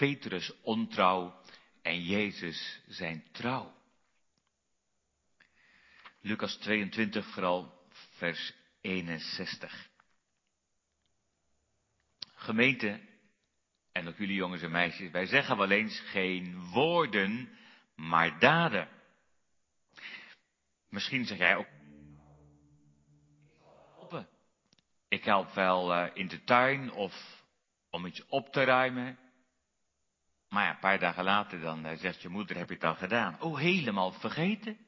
[0.00, 1.42] Petrus ontrouw
[1.82, 3.74] en Jezus zijn trouw.
[6.20, 9.88] Lucas 22, vooral vers 61.
[12.34, 13.00] Gemeente,
[13.92, 17.58] en ook jullie jongens en meisjes, wij zeggen wel eens geen woorden,
[17.94, 18.88] maar daden.
[20.88, 21.68] Misschien zeg jij ook,
[25.08, 27.44] ik help wel uh, in de tuin of
[27.90, 29.18] om iets op te ruimen.
[30.50, 32.94] Maar ja, een paar dagen later dan uh, zegt je moeder, heb je het al
[32.94, 33.40] gedaan?
[33.40, 34.78] Oh, helemaal vergeten.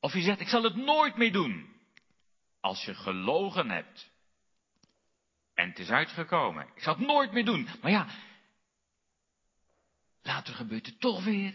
[0.00, 1.76] Of je zegt, ik zal het nooit meer doen.
[2.60, 4.10] Als je gelogen hebt.
[5.54, 6.66] En het is uitgekomen.
[6.74, 7.68] Ik zal het nooit meer doen.
[7.82, 8.06] Maar ja,
[10.22, 11.54] later gebeurt het toch weer.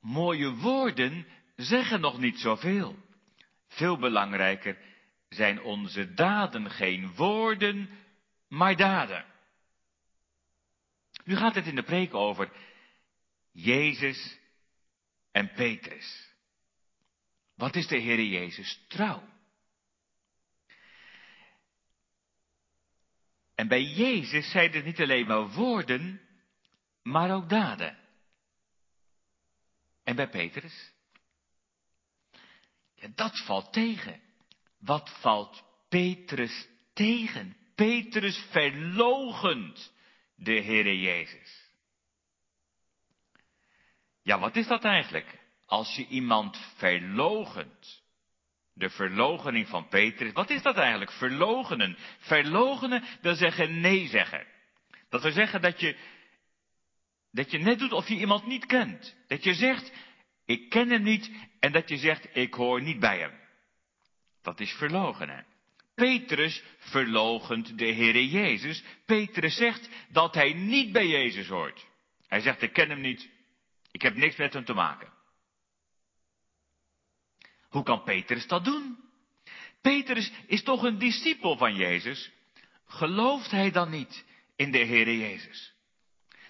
[0.00, 2.96] Mooie woorden zeggen nog niet zoveel.
[3.68, 4.78] Veel belangrijker
[5.28, 7.90] zijn onze daden, geen woorden,
[8.48, 9.34] maar daden.
[11.26, 12.52] Nu gaat het in de preek over
[13.52, 14.38] Jezus
[15.32, 16.34] en Petrus.
[17.54, 19.28] Wat is de Heer Jezus trouw?
[23.54, 26.20] En bij Jezus zijn het niet alleen maar woorden,
[27.02, 27.98] maar ook daden.
[30.04, 30.92] En bij Petrus?
[32.94, 34.20] Ja, dat valt tegen.
[34.78, 37.56] Wat valt Petrus tegen?
[37.74, 39.94] Petrus verlogend
[40.36, 41.70] de Heere Jezus.
[44.22, 45.38] Ja, wat is dat eigenlijk?
[45.66, 48.04] Als je iemand verlogent.
[48.72, 50.32] De verlogening van Petrus.
[50.32, 51.12] Wat is dat eigenlijk?
[51.12, 51.96] Verlogenen.
[52.18, 54.46] Verlogenen wil zeggen nee zeggen.
[55.08, 55.96] Dat wil zeggen dat je,
[57.30, 59.16] dat je net doet of je iemand niet kent.
[59.26, 59.92] Dat je zegt,
[60.44, 63.40] ik ken hem niet en dat je zegt, ik hoor niet bij hem.
[64.42, 65.46] Dat is verlogenen.
[65.96, 68.82] Petrus verlogent de Heere Jezus.
[69.04, 71.86] Petrus zegt dat hij niet bij Jezus hoort.
[72.26, 73.28] Hij zegt, ik ken hem niet.
[73.90, 75.12] Ik heb niks met hem te maken.
[77.68, 78.98] Hoe kan Petrus dat doen?
[79.80, 82.30] Petrus is toch een discipel van Jezus?
[82.86, 84.24] Gelooft hij dan niet
[84.56, 85.74] in de Heere Jezus?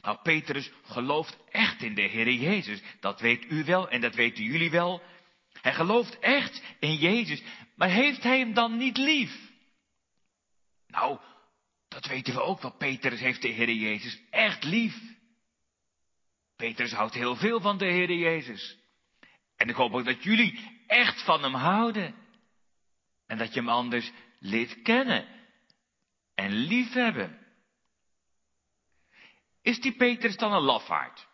[0.02, 2.82] Nou, Petrus gelooft echt in de Heer Jezus.
[3.00, 5.02] Dat weet u wel en dat weten jullie wel.
[5.66, 7.42] Hij gelooft echt in Jezus,
[7.74, 9.50] maar heeft hij hem dan niet lief?
[10.86, 11.20] Nou,
[11.88, 12.76] dat weten we ook wel.
[12.76, 14.96] Petrus heeft de Heer Jezus echt lief.
[16.56, 18.78] Petrus houdt heel veel van de Heer Jezus.
[19.56, 22.14] En ik hoop ook dat jullie echt van hem houden.
[23.26, 25.28] En dat je hem anders leert kennen
[26.34, 27.46] en lief hebben.
[29.62, 31.28] Is die Petrus dan een lafaard?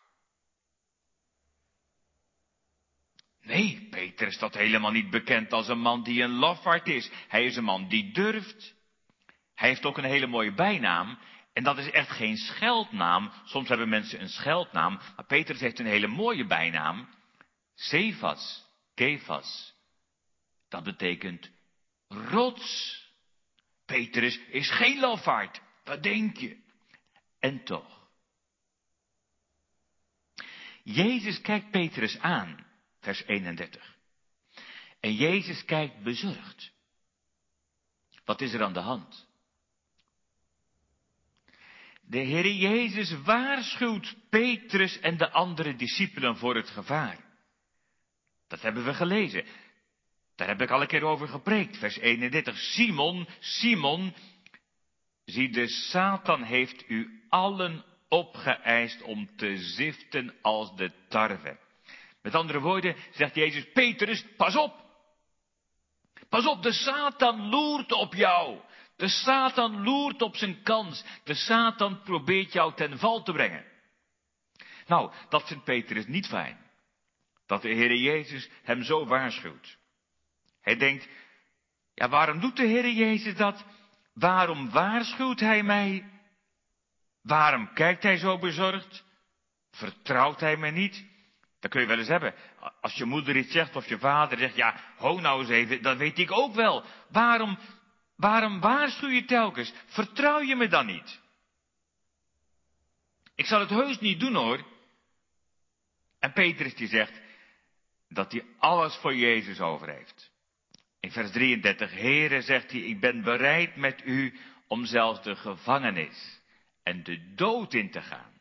[3.40, 3.81] Nee,
[4.12, 7.10] Petrus staat helemaal niet bekend als een man die een lafaard is.
[7.28, 8.74] Hij is een man die durft.
[9.54, 11.18] Hij heeft ook een hele mooie bijnaam.
[11.52, 13.32] En dat is echt geen scheldnaam.
[13.44, 15.00] Soms hebben mensen een scheldnaam.
[15.16, 17.08] Maar Petrus heeft een hele mooie bijnaam.
[17.74, 19.74] Cephas, Kefas.
[20.68, 21.50] Dat betekent
[22.08, 23.00] rots.
[23.86, 25.60] Petrus is geen lafaard.
[25.84, 26.56] Wat denk je?
[27.38, 28.08] En toch.
[30.82, 32.66] Jezus kijkt Petrus aan,
[33.00, 33.91] vers 31.
[35.02, 36.72] En Jezus kijkt bezorgd.
[38.24, 39.26] Wat is er aan de hand?
[42.00, 47.18] De Heer Jezus waarschuwt Petrus en de andere discipelen voor het gevaar.
[48.48, 49.44] Dat hebben we gelezen.
[50.34, 51.78] Daar heb ik al een keer over gepreekt.
[51.78, 52.58] Vers 31.
[52.58, 54.14] Simon, Simon,
[55.24, 61.58] zie de Satan heeft u allen opgeëist om te ziften als de tarwe.
[62.22, 64.81] Met andere woorden zegt Jezus, Petrus, pas op.
[66.32, 68.60] Pas op, de Satan loert op jou.
[68.96, 71.04] De Satan loert op zijn kans.
[71.24, 73.64] De Satan probeert jou ten val te brengen.
[74.86, 76.58] Nou, dat vindt Petrus niet fijn.
[77.46, 79.78] Dat de Heer Jezus hem zo waarschuwt.
[80.60, 81.08] Hij denkt,
[81.94, 83.64] ja waarom doet de Heer Jezus dat?
[84.14, 86.10] Waarom waarschuwt hij mij?
[87.22, 89.04] Waarom kijkt hij zo bezorgd?
[89.70, 91.04] Vertrouwt hij me niet?
[91.62, 92.34] Dat kun je wel eens hebben.
[92.80, 95.96] Als je moeder iets zegt of je vader zegt, ja, ho nou eens even, dat
[95.96, 96.84] weet ik ook wel.
[97.08, 97.58] Waarom,
[98.16, 99.72] waarom waarschuw je telkens?
[99.86, 101.20] Vertrouw je me dan niet?
[103.34, 104.66] Ik zal het heus niet doen hoor.
[106.18, 107.20] En Petrus die zegt
[108.08, 110.30] dat hij alles voor Jezus over heeft.
[111.00, 116.40] In vers 33, Heere zegt hij, ik ben bereid met u om zelfs de gevangenis
[116.82, 118.40] en de dood in te gaan.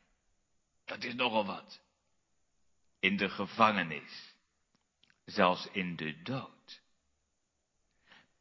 [0.86, 1.82] Dat is nogal wat.
[3.02, 4.36] In de gevangenis.
[5.26, 6.82] Zelfs in de dood.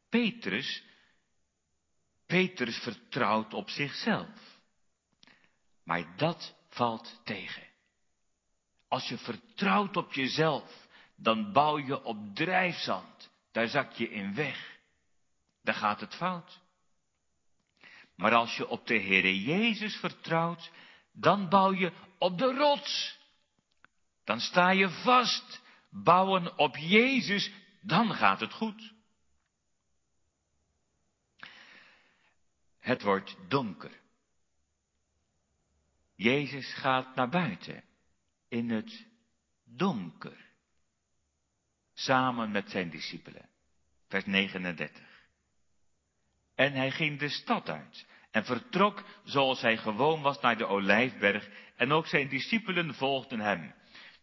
[0.08, 0.82] Petrus,
[2.26, 4.58] Petrus vertrouwt op zichzelf.
[5.84, 7.66] Maar dat valt tegen.
[8.88, 13.30] Als je vertrouwt op jezelf, dan bouw je op drijfzand.
[13.52, 14.78] Daar zak je in weg.
[15.62, 16.60] Dan gaat het fout.
[18.16, 20.70] Maar als je op de Heere Jezus vertrouwt,
[21.12, 23.18] dan bouw je op de rots.
[24.24, 25.62] Dan sta je vast.
[25.90, 27.50] Bouwen op Jezus,
[27.80, 28.92] dan gaat het goed.
[32.78, 34.00] Het wordt donker.
[36.14, 37.84] Jezus gaat naar buiten
[38.48, 39.06] in het
[39.64, 40.48] donker.
[41.94, 43.48] Samen met zijn discipelen.
[44.08, 45.08] Vers 39.
[46.54, 51.48] En hij ging de stad uit en vertrok zoals hij gewoon was naar de olijfberg
[51.76, 53.74] en ook zijn discipelen volgden hem.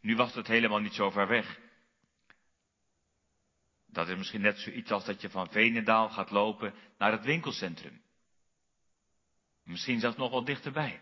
[0.07, 1.59] Nu was het helemaal niet zo ver weg.
[3.87, 8.01] Dat is misschien net zoiets als dat je van Venendaal gaat lopen naar het winkelcentrum.
[9.63, 11.01] Misschien zelfs nog wel dichterbij.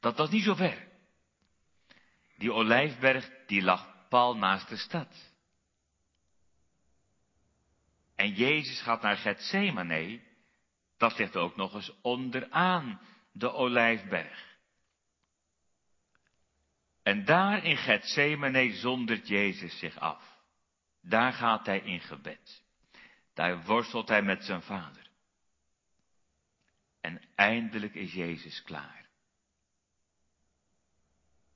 [0.00, 0.88] Dat was niet zo ver.
[2.36, 5.32] Die olijfberg, die lag pal naast de stad.
[8.14, 10.20] En Jezus gaat naar Gethsemane.
[10.96, 13.00] Dat ligt ook nog eens onderaan
[13.32, 14.51] de olijfberg.
[17.02, 20.40] En daar in Gethsemane zondert Jezus zich af.
[21.02, 22.62] Daar gaat hij in gebed.
[23.34, 25.06] Daar worstelt hij met zijn vader.
[27.00, 29.06] En eindelijk is Jezus klaar.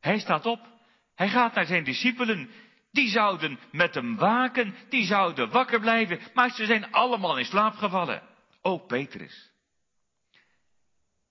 [0.00, 0.66] Hij staat op.
[1.14, 2.50] Hij gaat naar zijn discipelen.
[2.90, 4.74] Die zouden met hem waken.
[4.88, 6.20] Die zouden wakker blijven.
[6.34, 8.22] Maar ze zijn allemaal in slaap gevallen.
[8.62, 9.50] Ook Petrus.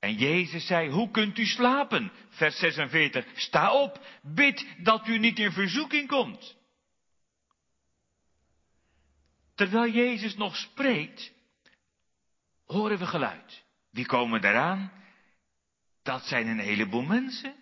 [0.06, 2.12] En Jezus zei, hoe kunt u slapen?
[2.30, 6.56] Vers 46, sta op, bid dat u niet in verzoeking komt.
[9.56, 11.34] Terwijl Jezus nog spreekt,
[12.66, 13.63] horen we geluid.
[13.92, 14.92] Wie komen daaraan?
[16.04, 17.56] Dat zijn een heleboel mensen.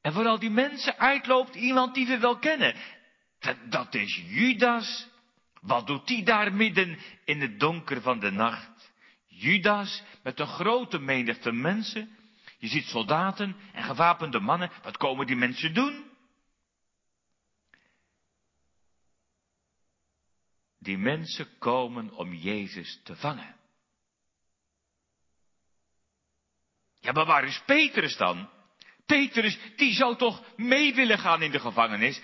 [0.00, 2.74] En vooral die mensen uitloopt iemand die we wel kennen.
[3.68, 5.08] Dat, is Judas.
[5.60, 8.77] Wat doet die daar midden in het donker van de nacht?
[9.38, 12.16] Judas met een grote menigte mensen.
[12.58, 14.70] Je ziet soldaten en gewapende mannen.
[14.82, 16.10] Wat komen die mensen doen?
[20.78, 23.56] Die mensen komen om Jezus te vangen.
[27.00, 28.50] Ja, maar waar is Petrus dan?
[29.06, 32.20] Petrus, die zou toch mee willen gaan in de gevangenis?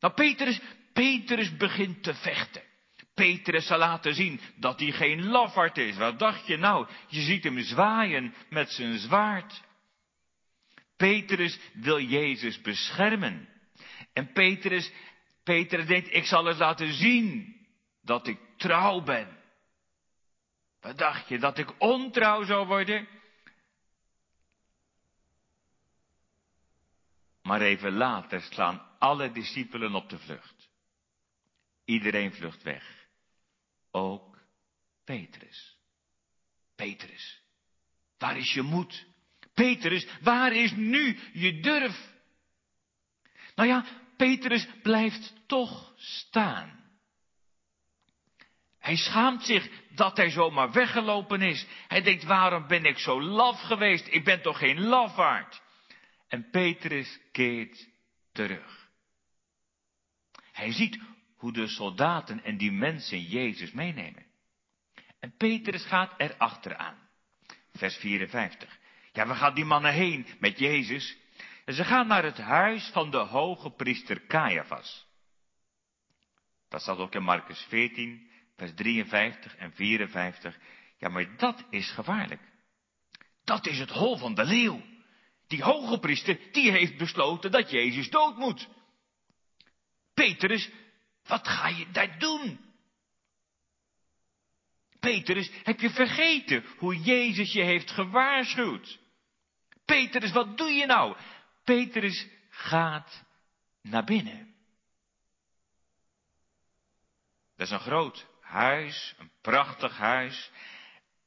[0.00, 0.60] Nou, Petrus,
[0.92, 2.62] Petrus begint te vechten.
[3.14, 5.96] Petrus zal laten zien dat hij geen lafaard is.
[5.96, 6.86] Wat dacht je nou?
[7.08, 9.62] Je ziet hem zwaaien met zijn zwaard.
[10.96, 13.48] Petrus wil Jezus beschermen.
[14.12, 14.92] En Petrus,
[15.42, 17.56] Petrus denkt, ik zal het laten zien
[18.02, 19.42] dat ik trouw ben.
[20.80, 23.08] Wat dacht je, dat ik ontrouw zou worden?
[27.42, 30.68] Maar even later slaan alle discipelen op de vlucht.
[31.84, 33.03] Iedereen vlucht weg.
[33.94, 34.38] Ook
[35.04, 35.76] Petrus.
[36.76, 37.42] Petrus,
[38.18, 39.06] waar is je moed?
[39.54, 42.12] Petrus, waar is nu je durf?
[43.54, 43.84] Nou ja,
[44.16, 46.82] Petrus blijft toch staan.
[48.78, 51.66] Hij schaamt zich dat hij zomaar weggelopen is.
[51.88, 54.06] Hij denkt, waarom ben ik zo laf geweest?
[54.10, 55.62] Ik ben toch geen lafaard?
[56.28, 57.88] En Petrus keert
[58.32, 58.88] terug.
[60.52, 60.98] Hij ziet
[61.44, 64.26] hoe de soldaten en die mensen Jezus meenemen.
[65.20, 67.08] En Petrus gaat er achteraan.
[67.72, 68.78] Vers 54.
[69.12, 71.16] Ja, we gaan die mannen heen met Jezus.
[71.64, 75.06] En ze gaan naar het huis van de hoge priester Caiaphas.
[76.68, 80.58] Dat staat ook in Marcus 14, vers 53 en 54.
[80.98, 82.42] Ja, maar dat is gevaarlijk.
[83.42, 84.82] Dat is het hol van de leeuw.
[85.46, 88.68] Die hoge priester, die heeft besloten dat Jezus dood moet.
[90.14, 90.70] Petrus,
[91.26, 92.58] wat ga je daar doen?
[95.00, 98.98] Petrus, heb je vergeten hoe Jezus je heeft gewaarschuwd?
[99.84, 101.16] Petrus, wat doe je nou?
[101.64, 103.24] Petrus gaat
[103.82, 104.54] naar binnen.
[107.56, 110.50] Dat is een groot huis, een prachtig huis.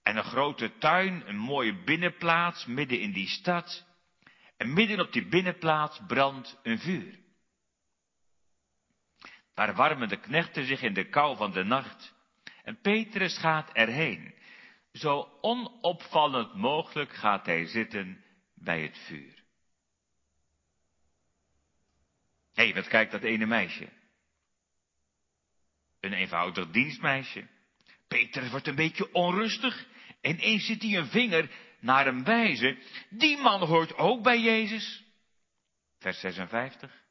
[0.04, 3.86] En een grote tuin, een mooie binnenplaats midden in die stad.
[4.58, 7.20] En midden op die binnenplaats brandt een vuur.
[9.58, 12.14] Daar warmen de knechten zich in de kou van de nacht.
[12.64, 14.36] En Petrus gaat erheen.
[14.92, 18.24] Zo onopvallend mogelijk gaat hij zitten
[18.56, 19.44] bij het vuur.
[22.54, 23.90] Hé, hey, wat kijkt dat ene meisje?
[26.00, 27.48] Een eenvoudig dienstmeisje.
[28.08, 29.88] Petrus wordt een beetje onrustig.
[30.22, 32.78] En eens zit hij een vinger naar hem wijzen.
[33.10, 35.04] Die man hoort ook bij Jezus.
[36.00, 37.06] Vers 56.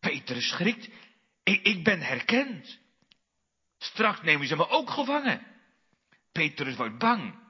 [0.00, 0.88] Petrus schrikt.
[1.42, 2.78] Ik, ik ben herkend.
[3.78, 5.46] Straks nemen ze me ook gevangen.
[6.32, 7.40] Petrus wordt bang.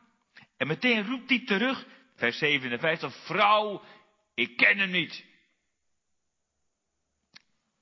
[0.56, 3.82] En meteen roept hij terug, vers 57, vrouw,
[4.34, 5.24] ik ken hem niet.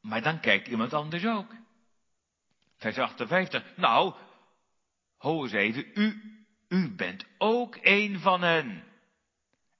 [0.00, 1.54] Maar dan kijkt iemand anders ook.
[2.76, 4.14] Vers 58, nou,
[5.18, 6.22] hoor eens even, u,
[6.68, 8.84] u bent ook een van hen.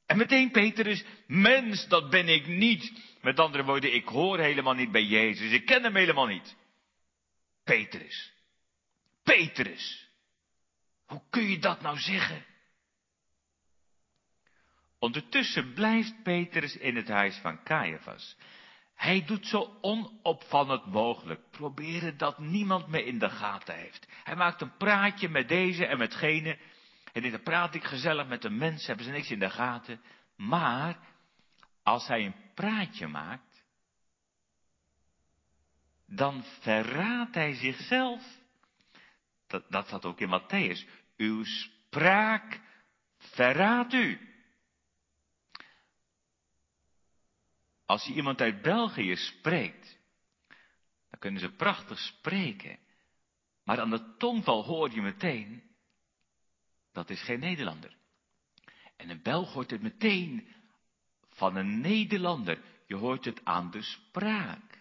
[0.07, 2.93] En meteen Petrus, mens, dat ben ik niet.
[3.21, 6.57] Met andere woorden, ik hoor helemaal niet bij Jezus, ik ken hem helemaal niet.
[7.65, 8.33] Petrus,
[9.23, 10.09] Petrus,
[11.07, 12.45] hoe kun je dat nou zeggen?
[14.99, 18.37] Ondertussen blijft Petrus in het huis van Caiaphas.
[18.95, 24.07] Hij doet zo onopvallend mogelijk, proberen dat niemand meer in de gaten heeft.
[24.25, 26.59] Hij maakt een praatje met deze en met gene.
[27.13, 30.01] En dan praat ik gezellig met de mensen, hebben ze niks in de gaten.
[30.37, 30.99] Maar,
[31.83, 33.65] als hij een praatje maakt,
[36.07, 38.39] dan verraadt hij zichzelf.
[39.47, 40.89] Dat, dat staat ook in Matthäus.
[41.17, 42.61] Uw spraak
[43.17, 44.29] verraadt u.
[47.85, 49.99] Als je iemand uit België spreekt,
[51.11, 52.79] dan kunnen ze prachtig spreken.
[53.65, 55.63] Maar aan de tongval hoor je meteen,
[56.93, 57.97] dat is geen Nederlander.
[58.97, 60.60] En een Belg hoort het meteen
[61.41, 62.59] van een Nederlander.
[62.87, 64.79] Je hoort het aan de spraak.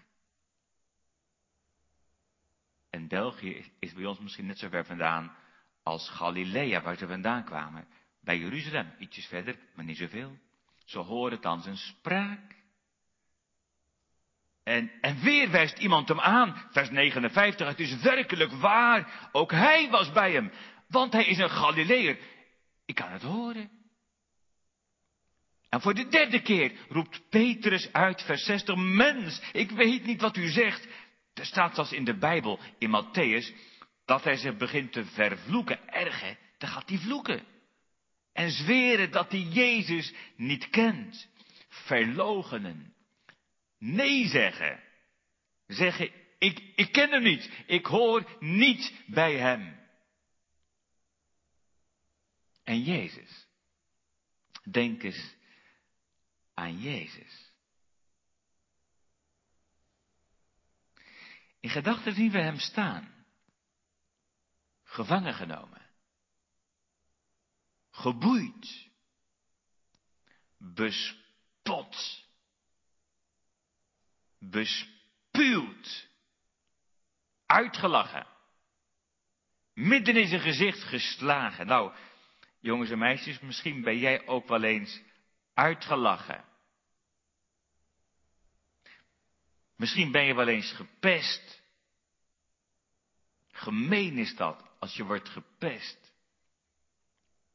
[2.89, 5.35] En België is bij ons misschien net zo ver vandaan
[5.83, 7.87] als Galilea, waar ze vandaan kwamen.
[8.21, 10.37] Bij Jeruzalem, ietsjes verder, maar niet zoveel.
[10.85, 12.55] Ze horen het aan zijn spraak.
[14.63, 19.89] En, en weer wijst iemand hem aan, vers 59, het is werkelijk waar, ook hij
[19.89, 20.51] was bij hem,
[20.87, 22.19] want hij is een Galileer.
[22.85, 23.78] Ik kan het horen.
[25.69, 30.37] En voor de derde keer roept Petrus uit vers 60, mens, ik weet niet wat
[30.37, 30.87] u zegt.
[31.33, 33.55] Er staat zelfs in de Bijbel, in Matthäus,
[34.05, 35.87] dat hij zich begint te vervloeken.
[35.87, 37.43] Erg hè, dan gaat hij vloeken.
[38.33, 41.27] En zweren dat hij Jezus niet kent.
[41.69, 42.93] Verlogenen.
[43.77, 44.83] Nee zeggen.
[45.67, 47.49] Zeggen, ik, ik ken hem niet.
[47.65, 49.79] Ik hoor niet bij hem.
[52.63, 53.47] En Jezus.
[54.63, 55.37] Denk eens
[56.59, 57.51] aan Jezus.
[61.59, 63.25] In gedachten zien we hem staan.
[64.83, 65.81] Gevangen genomen.
[67.89, 68.87] Geboeid.
[70.57, 72.27] Bespot
[74.39, 76.07] bespuwd,
[77.45, 78.27] uitgelachen,
[79.73, 81.67] midden in zijn gezicht geslagen.
[81.67, 81.93] Nou,
[82.59, 85.01] jongens en meisjes, misschien ben jij ook wel eens
[85.53, 86.43] uitgelachen.
[89.79, 91.61] Misschien ben je wel eens gepest.
[93.51, 96.13] Gemeen is dat als je wordt gepest.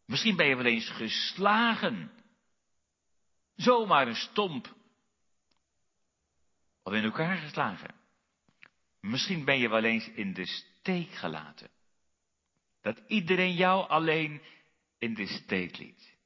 [0.04, 2.10] Misschien ben je wel eens geslagen.
[3.54, 4.74] Zomaar een stomp
[6.82, 7.94] of in elkaar geslagen.
[9.00, 11.70] Misschien ben je wel eens in de steek gelaten.
[12.80, 14.42] Dat iedereen jou alleen
[14.98, 16.16] in de steek liet.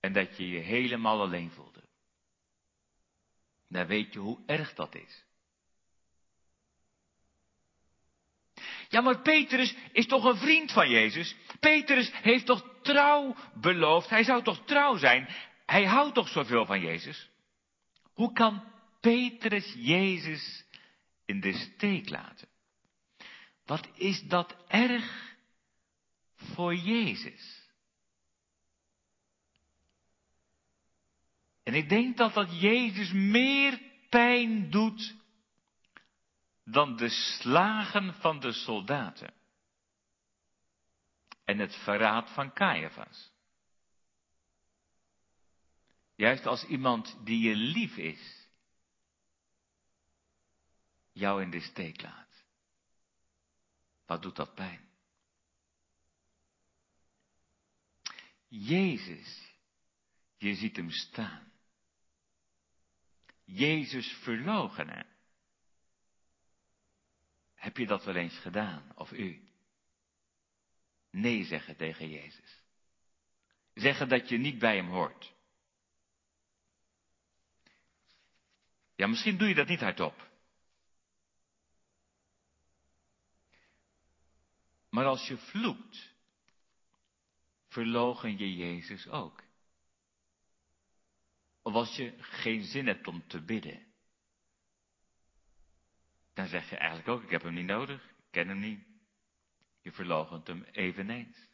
[0.00, 1.73] En dat je je helemaal alleen voelde.
[3.74, 5.24] Dan weet je hoe erg dat is.
[8.88, 11.36] Ja, maar Petrus is toch een vriend van Jezus?
[11.60, 14.08] Petrus heeft toch trouw beloofd?
[14.08, 15.28] Hij zou toch trouw zijn?
[15.66, 17.30] Hij houdt toch zoveel van Jezus?
[18.12, 20.64] Hoe kan Petrus Jezus
[21.24, 22.48] in de steek laten.
[23.64, 25.36] Wat is dat erg
[26.36, 27.63] voor Jezus?
[31.64, 35.14] En ik denk dat dat Jezus meer pijn doet
[36.64, 39.34] dan de slagen van de soldaten.
[41.44, 43.32] En het verraad van Caiaphas.
[46.14, 48.48] Juist als iemand die je lief is,
[51.12, 52.44] jou in de steek laat.
[54.06, 54.88] Wat doet dat pijn?
[58.48, 59.52] Jezus,
[60.36, 61.53] je ziet hem staan.
[63.44, 65.06] Jezus verloochenen.
[67.54, 69.48] Heb je dat wel eens gedaan, of u?
[71.10, 72.62] Nee zeggen tegen Jezus.
[73.74, 75.34] Zeggen dat je niet bij hem hoort.
[78.96, 80.30] Ja, misschien doe je dat niet hardop.
[84.90, 86.14] Maar als je vloekt,
[87.68, 89.42] verlogen je Jezus ook.
[91.74, 93.86] Of als je geen zin hebt om te bidden,
[96.34, 98.84] dan zeg je eigenlijk ook, ik heb hem niet nodig, ik ken hem niet.
[99.80, 101.48] Je verloochent hem eveneens.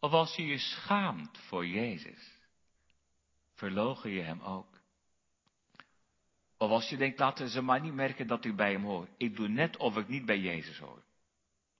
[0.00, 2.32] Of als je je schaamt voor Jezus,
[3.54, 4.80] verlogen je hem ook.
[6.56, 9.10] Of als je denkt, laten ze maar niet merken dat u bij hem hoort.
[9.16, 11.04] Ik doe net of ik niet bij Jezus hoor.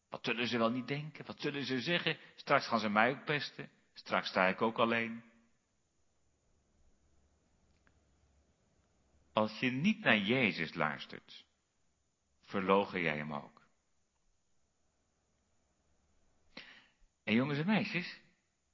[0.08, 1.26] Wat zullen ze wel niet denken?
[1.26, 2.18] Wat zullen ze zeggen?
[2.36, 3.70] Straks gaan ze mij ook pesten.
[3.92, 5.32] Straks sta ik ook alleen.
[9.34, 11.44] Als je niet naar Jezus luistert,
[12.40, 13.62] verlogen jij hem ook.
[17.24, 18.20] En jongens en meisjes,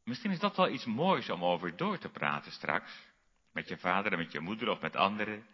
[0.05, 3.09] misschien is dat wel iets moois om over door te praten straks.
[3.53, 5.47] Met je vader en met je moeder of met anderen.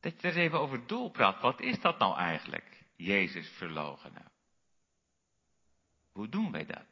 [0.00, 1.40] Dat je er even over doorpraat.
[1.40, 2.84] Wat is dat nou eigenlijk?
[2.96, 4.30] Jezus verlogenen.
[6.12, 6.86] Hoe doen wij dat?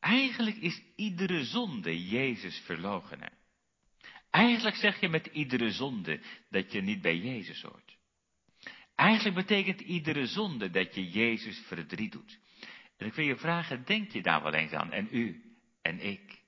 [0.00, 3.37] Eigenlijk is iedere zonde Jezus verlogenen.
[4.30, 6.20] Eigenlijk zeg je met iedere zonde
[6.50, 7.96] dat je niet bij Jezus hoort.
[8.94, 12.38] Eigenlijk betekent iedere zonde dat je Jezus verdriet doet.
[12.96, 14.92] En ik wil je vragen, denk je daar wel eens aan?
[14.92, 15.42] En u
[15.82, 16.42] en ik.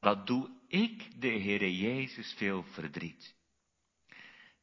[0.00, 3.34] Wat doe ik de Heere Jezus veel verdriet?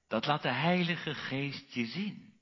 [0.08, 2.34] Dat laat de Heilige Geest je zien.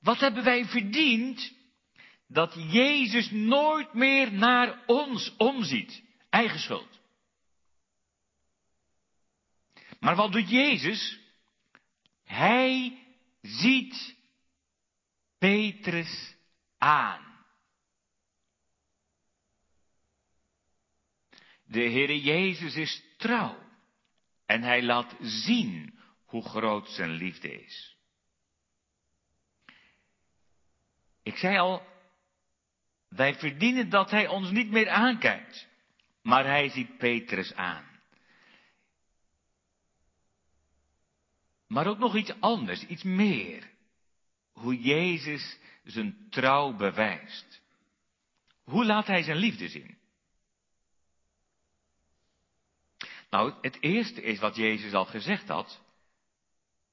[0.00, 1.54] Wat hebben wij verdiend
[2.26, 6.02] dat Jezus nooit meer naar ons omziet?
[6.30, 7.00] Eigen schuld.
[10.00, 11.20] Maar wat doet Jezus?
[12.24, 12.98] Hij
[13.40, 14.16] ziet
[15.38, 16.34] Petrus
[16.78, 17.26] aan.
[21.64, 23.66] De Heere Jezus is trouw
[24.46, 27.96] en hij laat zien hoe groot zijn liefde is.
[31.22, 31.86] Ik zei al,
[33.08, 35.67] wij verdienen dat hij ons niet meer aankijkt.
[36.22, 37.86] Maar hij ziet Petrus aan.
[41.66, 43.70] Maar ook nog iets anders, iets meer.
[44.52, 47.60] Hoe Jezus zijn trouw bewijst.
[48.62, 49.98] Hoe laat hij zijn liefde zien?
[53.30, 55.80] Nou, het eerste is wat Jezus al gezegd had.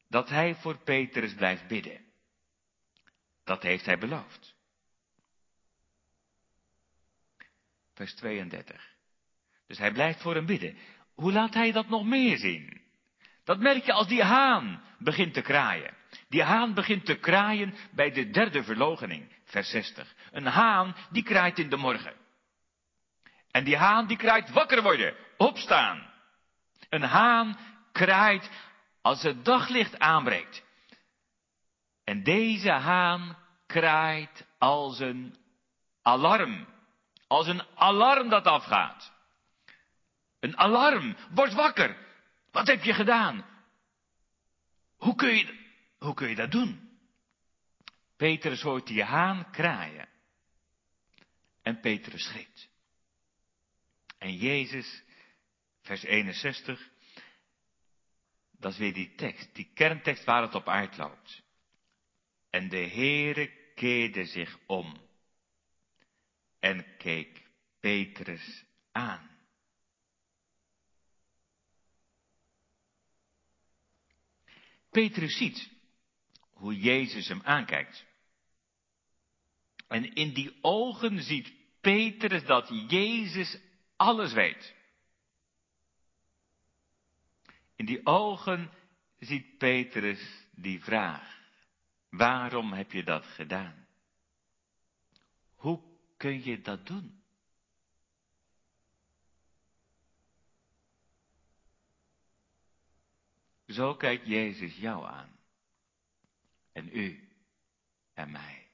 [0.07, 2.05] Dat hij voor Petrus blijft bidden.
[3.43, 4.55] Dat heeft hij beloofd.
[7.93, 8.94] Vers 32.
[9.67, 10.77] Dus hij blijft voor hem bidden.
[11.15, 12.81] Hoe laat hij dat nog meer zien?
[13.43, 15.93] Dat merk je als die haan begint te kraaien.
[16.29, 20.15] Die haan begint te kraaien bij de derde verlogening, vers 60.
[20.31, 22.13] Een haan die kraait in de morgen.
[23.51, 26.13] En die haan die kraait wakker worden, opstaan.
[26.89, 27.57] Een haan
[27.91, 28.49] kraait
[29.01, 30.63] als het daglicht aanbreekt.
[32.03, 35.35] En deze haan kraait als een
[36.01, 36.67] alarm.
[37.27, 39.13] Als een alarm dat afgaat.
[40.45, 41.15] Een alarm.
[41.33, 41.97] Word wakker.
[42.51, 43.45] Wat heb je gedaan?
[44.95, 45.59] Hoe kun je,
[45.97, 46.89] hoe kun je dat doen?
[48.17, 50.07] Petrus hoort die haan kraaien.
[51.61, 52.69] En Petrus schrikt.
[54.17, 55.03] En Jezus,
[55.81, 56.89] vers 61,
[58.51, 61.41] dat is weer die tekst, die kerntekst waar het op uitloopt.
[62.49, 64.97] En de Heere keerde zich om
[66.59, 67.41] en keek
[67.79, 69.34] Petrus aan.
[74.95, 75.69] Petrus ziet
[76.53, 78.05] hoe Jezus hem aankijkt.
[79.87, 83.59] En in die ogen ziet Petrus dat Jezus
[83.95, 84.75] alles weet.
[87.75, 88.71] In die ogen
[89.19, 91.37] ziet Petrus die vraag.
[92.09, 93.87] Waarom heb je dat gedaan?
[95.55, 95.81] Hoe
[96.17, 97.23] kun je dat doen?
[103.67, 105.39] Zo kijkt Jezus jou aan.
[106.71, 107.29] En u
[108.13, 108.67] en mij.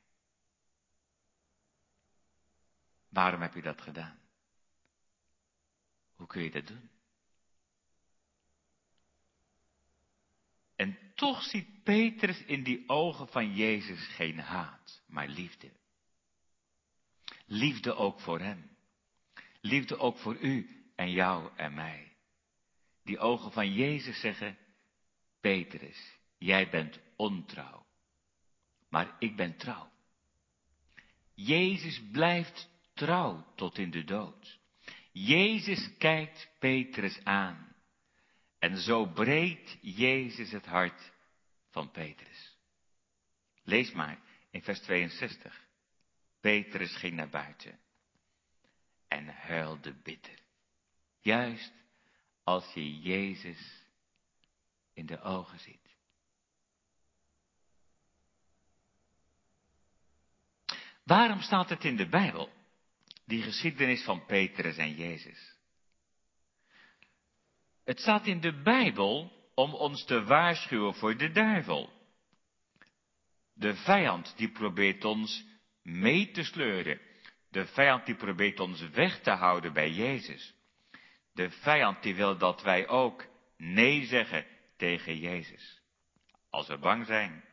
[3.09, 4.19] Waarom heb je dat gedaan?
[6.15, 6.89] Hoe kun je dat doen?
[10.75, 15.71] En toch ziet Petrus in die ogen van Jezus geen haat, maar liefde.
[17.45, 18.77] Liefde ook voor hem.
[19.61, 22.15] Liefde ook voor u en jou en mij.
[23.03, 24.57] Die ogen van Jezus zeggen,
[25.41, 27.85] Petrus, jij bent ontrouw,
[28.89, 29.91] maar ik ben trouw.
[31.33, 34.59] Jezus blijft trouw tot in de dood.
[35.11, 37.75] Jezus kijkt Petrus aan.
[38.59, 41.11] En zo breekt Jezus het hart
[41.69, 42.57] van Petrus.
[43.63, 45.67] Lees maar in vers 62.
[46.39, 47.79] Petrus ging naar buiten
[49.07, 50.39] en huilde bitter.
[51.19, 51.73] Juist
[52.43, 53.80] als je Jezus
[54.93, 55.81] in de ogen ziet.
[61.03, 62.49] Waarom staat het in de Bijbel,
[63.25, 65.55] die geschiedenis van Petrus en Jezus?
[67.83, 71.89] Het staat in de Bijbel om ons te waarschuwen voor de duivel.
[73.53, 75.45] De vijand die probeert ons
[75.83, 77.01] mee te sleuren.
[77.49, 80.53] De vijand die probeert ons weg te houden bij Jezus.
[81.33, 83.25] De vijand die wil dat wij ook
[83.57, 84.45] nee zeggen
[84.81, 85.81] tegen Jezus.
[86.49, 87.43] Als we bang zijn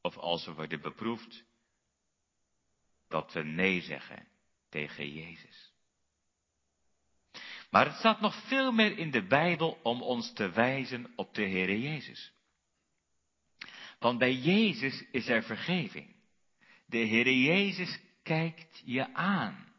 [0.00, 1.44] of als we worden beproefd,
[3.08, 4.28] dat we nee zeggen
[4.68, 5.72] tegen Jezus.
[7.70, 11.42] Maar het staat nog veel meer in de Bijbel om ons te wijzen op de
[11.42, 12.32] Heere Jezus.
[13.98, 16.16] Want bij Jezus is er vergeving.
[16.86, 19.72] De Heere Jezus kijkt je aan,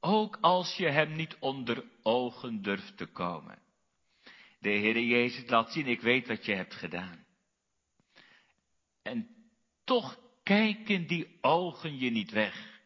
[0.00, 3.66] ook als je Hem niet onder ogen durft te komen.
[4.58, 7.26] De Heere Jezus laat zien, ik weet wat je hebt gedaan.
[9.02, 9.36] En
[9.84, 12.80] toch kijken die ogen je niet weg.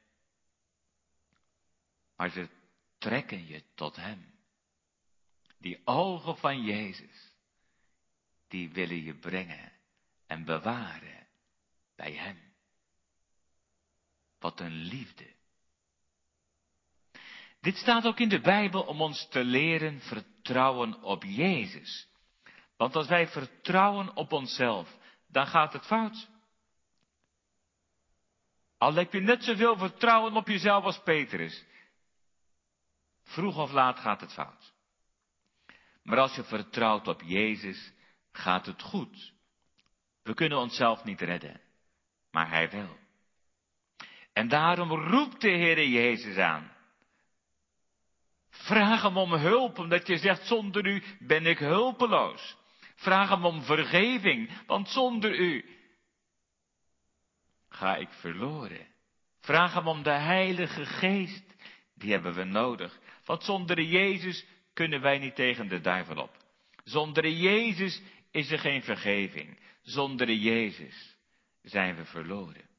[2.17, 2.49] Maar ze
[2.99, 4.35] trekken je tot Hem.
[5.59, 7.33] Die ogen van Jezus,
[8.49, 9.73] die willen je brengen
[10.27, 11.27] en bewaren
[11.97, 12.39] bij Hem.
[14.39, 15.35] Wat een liefde.
[17.61, 20.01] Dit staat ook in de Bijbel om ons te leren
[20.43, 22.09] vertrouwen op Jezus.
[22.77, 24.97] Want als wij vertrouwen op onszelf,
[25.29, 26.29] dan gaat het fout.
[28.79, 31.65] Al heb je net zoveel vertrouwen op jezelf als Petrus.
[33.25, 34.73] Vroeg of laat gaat het fout.
[36.03, 37.93] Maar als je vertrouwt op Jezus,
[38.33, 39.33] gaat het goed.
[40.23, 41.61] We kunnen onszelf niet redden,
[42.31, 42.97] maar Hij wel.
[44.33, 46.72] En daarom roept de Heer Jezus aan.
[48.53, 52.57] Vraag hem om hulp, omdat je zegt, zonder u ben ik hulpeloos.
[52.95, 55.65] Vraag hem om vergeving, want zonder u
[57.69, 58.87] ga ik verloren.
[59.41, 61.55] Vraag hem om de Heilige Geest,
[61.95, 63.01] die hebben we nodig.
[63.25, 66.37] Want zonder Jezus kunnen wij niet tegen de duivel op.
[66.85, 69.59] Zonder Jezus is er geen vergeving.
[69.83, 71.17] Zonder Jezus
[71.63, 72.71] zijn we verloren.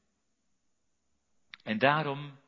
[1.62, 2.38] En daarom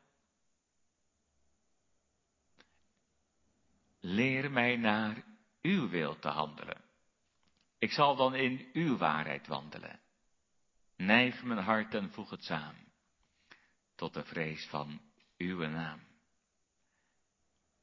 [4.07, 5.23] leer mij naar
[5.61, 6.81] uw wil te handelen.
[7.77, 9.99] Ik zal dan in uw waarheid wandelen.
[10.95, 12.85] Neig mijn hart en voeg het samen
[13.95, 15.01] tot de vrees van
[15.37, 15.99] uw naam.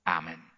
[0.02, 0.52] Amen.